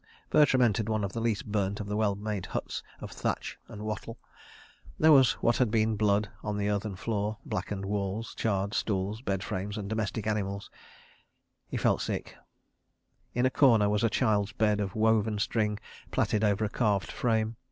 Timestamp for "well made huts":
1.95-2.81